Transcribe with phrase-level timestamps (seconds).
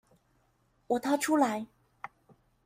[0.87, 1.67] 我逃出來